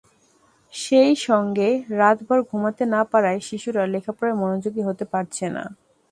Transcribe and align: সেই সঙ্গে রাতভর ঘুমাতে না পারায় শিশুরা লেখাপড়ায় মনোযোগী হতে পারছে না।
সেই 0.73 1.13
সঙ্গে 1.27 1.69
রাতভর 1.99 2.39
ঘুমাতে 2.49 2.83
না 2.93 3.01
পারায় 3.11 3.39
শিশুরা 3.47 3.83
লেখাপড়ায় 3.93 4.39
মনোযোগী 4.41 4.81
হতে 4.87 5.05
পারছে 5.13 5.45
না। 5.55 5.63